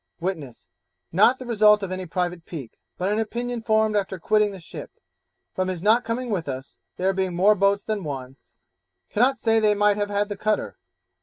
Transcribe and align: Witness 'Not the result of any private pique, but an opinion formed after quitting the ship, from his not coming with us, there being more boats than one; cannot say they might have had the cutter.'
Witness 0.19 0.67
'Not 1.11 1.37
the 1.37 1.45
result 1.45 1.83
of 1.83 1.91
any 1.91 2.07
private 2.07 2.43
pique, 2.47 2.79
but 2.97 3.11
an 3.11 3.19
opinion 3.19 3.61
formed 3.61 3.95
after 3.95 4.17
quitting 4.17 4.49
the 4.51 4.59
ship, 4.59 4.89
from 5.53 5.67
his 5.67 5.83
not 5.83 6.03
coming 6.03 6.31
with 6.31 6.49
us, 6.49 6.79
there 6.97 7.13
being 7.13 7.35
more 7.35 7.53
boats 7.53 7.83
than 7.83 8.03
one; 8.03 8.37
cannot 9.11 9.37
say 9.37 9.59
they 9.59 9.75
might 9.75 9.97
have 9.97 10.09
had 10.09 10.27
the 10.27 10.37
cutter.' 10.37 10.75